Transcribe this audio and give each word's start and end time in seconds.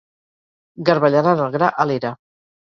Garbellaran 0.89 1.45
el 1.45 1.53
gra 1.57 1.71
a 1.85 1.89
l'era. 1.91 2.13